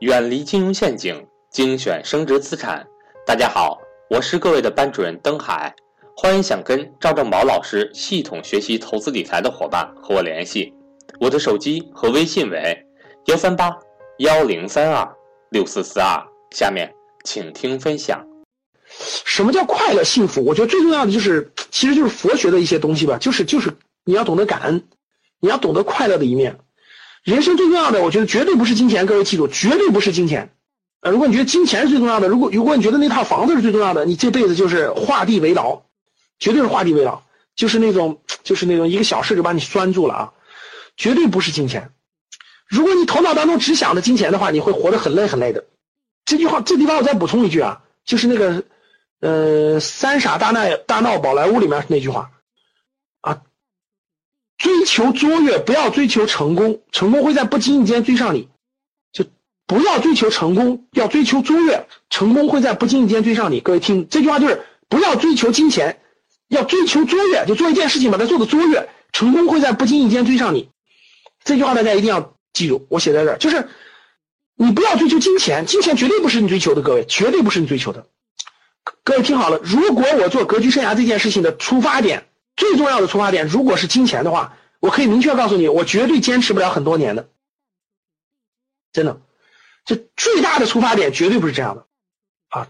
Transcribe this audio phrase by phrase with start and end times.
[0.00, 2.86] 远离金融陷阱，精选升值资产。
[3.26, 5.74] 大家好，我是各位的班主任登海，
[6.16, 10.72] 欢迎想跟赵正宝老师系统学习投资理财的伙伴和我联系，
[11.20, 12.82] 我的手机和微信为
[13.26, 13.76] 幺三八
[14.20, 15.06] 幺零三二
[15.50, 16.18] 六四四二。
[16.52, 16.90] 下面
[17.22, 18.26] 请听分享。
[19.26, 20.42] 什么叫快乐幸福？
[20.42, 23.70] 我觉得最重要的就是，其实就是佛学的一些东西吧，就是就是
[24.06, 24.82] 你要懂得感恩，
[25.40, 26.58] 你要懂得快乐的一面。
[27.22, 29.06] 人生最重要的，我觉得绝对不是金钱。
[29.06, 30.50] 各位记住，绝对不是金钱。
[31.00, 35.82] 呃，如果你觉得金钱是最重要的，如果如果你觉得那套房子是最重要的，你这辈子就是画地为牢，
[36.38, 37.22] 绝对是画地为牢，
[37.54, 40.32] 就是那种就是那种一个小事就把你拴住了啊！
[40.96, 41.90] 绝对不是金钱。
[42.66, 45.64] 如果你头脑当中只想着金钱的话，你会活得很累很累的。
[46.24, 48.64] 这句话，这地方我再补充一句啊，就是那个
[49.20, 52.30] 呃《三傻大闹大闹宝莱坞》里面那句话。
[54.80, 58.48] 追求卓越，不要追求成功，成功会在不经意间追上你。
[59.12, 59.26] 就
[59.66, 63.60] 不要追求成功，要追求卓越，成功会在不经意间追上你。
[63.60, 66.00] 各位听这句话，就是不要追求金钱，
[66.48, 70.70] 要追求卓越，就做一件事情把它做的卓越，成功会在不经意间追上你。
[71.44, 73.68] 这句话大家一定要记住，我写在这儿，就是
[74.56, 78.06] 你不要追求金钱，金钱绝对不是你追求的，各位绝对不是你追求的。
[79.04, 82.24] 各位听好了，如果我做格局生涯这件事情的出发点。
[82.56, 87.28] 最重要的出发点，如果是金钱的话，我可以明确告诉你，我绝对坚持不了很多年的，
[88.92, 89.20] 真的。
[89.84, 91.86] 这最大的出发点绝对不是这样的
[92.48, 92.68] 啊！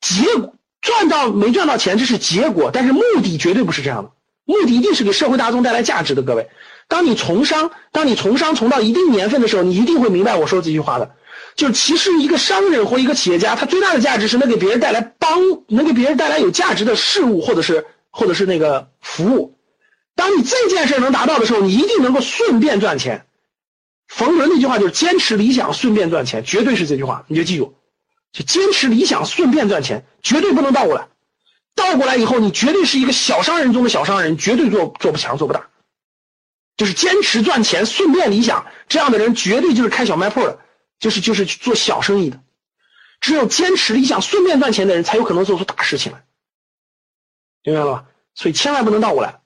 [0.00, 4.12] 结果赚到没赚到钱，这是结果，但是目的绝对不是这样的。
[4.44, 6.22] 目的一定是给社会大众带来价值的。
[6.22, 6.48] 各位，
[6.88, 11.14] 当你从商，当你从商从到一定年份的时候，你一定会明白我说这句话的。
[11.56, 17.86] 就是其实一个商人或一个企业家，他最大的价值是能给别人带来帮，能给别人带来有价值的事物，或者是。
[18.16, 19.53] 或者是那个服务，
[20.14, 23.26] 当你这件事能达到的时候，你一定能够顺便赚钱。
[24.06, 27.74] 冯仑那句话就是坚持理想，顺便赚钱，绝对是这句话，你就记住，
[28.32, 31.08] 就坚持理想，顺便赚钱，绝对不能倒过来。
[31.74, 35.68] 倒过来以后，你绝对是一个小商人中的小商人，绝对做做不强，做不大。
[36.76, 40.60] 就是坚持赚钱，顺便理想，这样的人绝对就是开小卖铺的，
[41.00, 42.40] 就是就是做小生意的。
[43.20, 46.24] 只有坚持理想，顺便赚钱的人，才有可能做出大事情来。
[47.62, 48.04] 明白了吧？
[48.34, 49.40] 所以千万不能倒过来。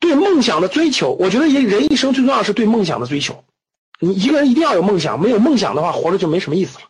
[0.00, 3.44] 对梦想的追求，我觉得人人一生最重要的是对梦想的追求。
[4.00, 6.86] 你一个人一定要有梦想，没有梦想的话，活着就没什么意思了。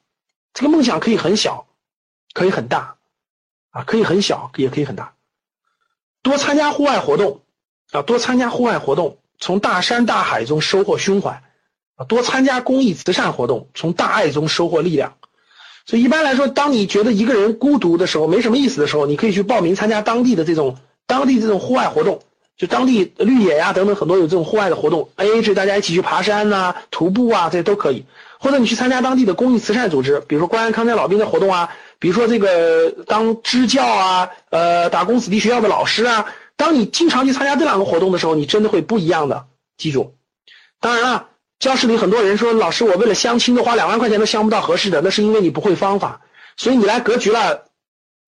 [0.55, 1.67] 这个梦想可以很小，
[2.33, 2.97] 可以很大，
[3.71, 5.13] 啊，可以很小，也可以很大。
[6.23, 7.41] 多参加户外活动，
[7.91, 11.43] 啊，多参加户外活动，从大山大海中收获胸怀，
[11.97, 15.17] 啊，多参加公益慈善活动，从大爱中收获力量。
[15.87, 22.21] 所以一般来说，当你觉得一个人孤独的时候，没什么意思的时候，你可以去报名参加当地的这种当地这种户外活动，
[22.61, 28.05] 就当地绿野呀等等很多有这种户外的活动，A A 制大家一起去爬山呐、徒步啊，这都可以。
[28.39, 36.27] 或者你去参加当地的公益慈善组织，比如说关爱康健老兵的活动啊，比如说这个当支教啊、呃打工子弟学校的老师啊。
[36.59, 39.47] 当你经常去参加这两个活动的时候，你真的会不一样的。
[39.79, 40.15] 记住，
[40.81, 41.29] 当然了。
[41.59, 46.21] 教室里很多人说：“老师，我为了相亲都花两万块钱都相不到合适的，那是因为你不会方法。
[46.57, 47.65] 所以你来格局了，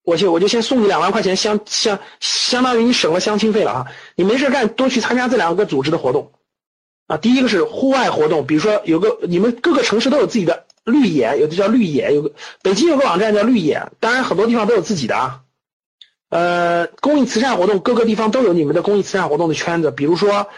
[0.04, 3.86] 我就我就先送你两万块钱相相，相当于你省了相亲费了啊！
[4.16, 6.32] 你没事干，多去参加这两个组织的活动
[7.06, 7.16] 啊。
[7.16, 12.32] 第一个是户外活动，比如说有个你们各个城市都有自己的绿野，有的叫绿野，有个
[12.62, 15.40] 北京有个网站叫绿野，当然很多地方都有自己的啊。
[16.30, 20.48] 呃，公益慈善活动，各个地方都有你们的公益慈善活动的圈子，比如说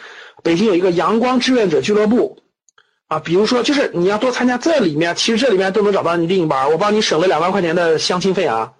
[0.42, 2.38] 北京有一个阳光志愿者俱乐部。”
[3.06, 8.72] 啊，比如说，就是你要多参加这里面，其实这里面都能找到你另一半，我帮你省了两万块钱的相亲费啊。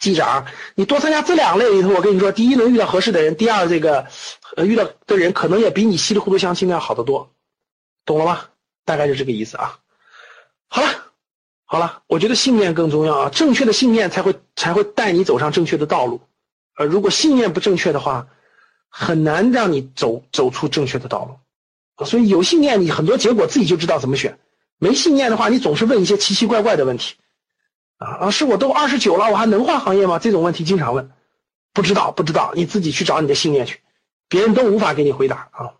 [0.00, 4.06] 记着啊，你多参加这两类里头，我跟你说，第一能遇到合适的人，第二这个
[4.56, 7.30] 呃遇到的人可能也比你稀里糊涂相亲的要好得多，
[8.04, 8.46] 懂了吗？
[8.84, 9.78] 大概就这个意思啊。
[10.68, 10.88] 好了，
[11.66, 16.22] 好了，我觉得信念更重要啊，正确的信念才会才会带你走上正确的道路，
[16.78, 18.26] 呃，如果信念不正确的话，
[18.88, 21.36] 很难让你走走出正确的道路。
[22.06, 24.32] 所以有信念，你很多结果自己就知道怎么选；
[24.78, 27.16] 没信念的话，你总是问一些奇奇怪怪的问题。
[28.00, 30.18] 啊，老师，我都二十九了，我还能换行业吗？
[30.18, 31.10] 这种问题经常问，
[31.74, 33.80] 不知道，不知道，你自己去找你的信念去，
[34.26, 35.74] 别人都无法给你回答啊。